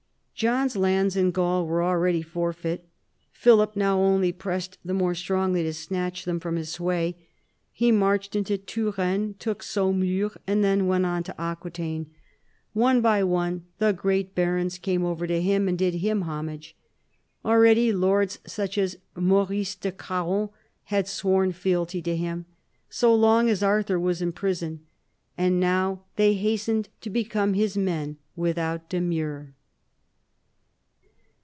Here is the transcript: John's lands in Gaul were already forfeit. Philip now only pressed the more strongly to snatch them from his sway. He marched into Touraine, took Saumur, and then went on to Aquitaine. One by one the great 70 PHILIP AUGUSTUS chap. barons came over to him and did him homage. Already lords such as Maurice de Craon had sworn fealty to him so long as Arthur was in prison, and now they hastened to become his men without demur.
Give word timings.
John's 0.33 0.75
lands 0.75 1.15
in 1.15 1.29
Gaul 1.29 1.67
were 1.67 1.83
already 1.83 2.23
forfeit. 2.23 2.89
Philip 3.31 3.75
now 3.75 3.99
only 3.99 4.31
pressed 4.31 4.79
the 4.83 4.91
more 4.95 5.13
strongly 5.13 5.61
to 5.61 5.71
snatch 5.71 6.25
them 6.25 6.39
from 6.39 6.55
his 6.55 6.69
sway. 6.71 7.15
He 7.71 7.91
marched 7.91 8.35
into 8.35 8.57
Touraine, 8.57 9.35
took 9.37 9.61
Saumur, 9.61 10.31
and 10.47 10.63
then 10.63 10.87
went 10.87 11.05
on 11.05 11.21
to 11.25 11.39
Aquitaine. 11.39 12.09
One 12.73 13.01
by 13.01 13.23
one 13.23 13.65
the 13.77 13.91
great 13.93 14.29
70 14.31 14.33
PHILIP 14.33 14.33
AUGUSTUS 14.33 14.33
chap. 14.33 14.35
barons 14.35 14.77
came 14.79 15.05
over 15.05 15.27
to 15.27 15.41
him 15.43 15.67
and 15.67 15.77
did 15.77 15.93
him 15.95 16.21
homage. 16.23 16.75
Already 17.45 17.91
lords 17.91 18.39
such 18.47 18.79
as 18.79 18.97
Maurice 19.15 19.75
de 19.75 19.91
Craon 19.91 20.49
had 20.85 21.07
sworn 21.07 21.51
fealty 21.51 22.01
to 22.01 22.15
him 22.17 22.47
so 22.89 23.13
long 23.13 23.47
as 23.47 23.61
Arthur 23.61 23.99
was 23.99 24.23
in 24.23 24.31
prison, 24.31 24.79
and 25.37 25.59
now 25.59 26.01
they 26.15 26.33
hastened 26.33 26.89
to 27.01 27.11
become 27.11 27.53
his 27.53 27.77
men 27.77 28.17
without 28.35 28.89
demur. 28.89 29.53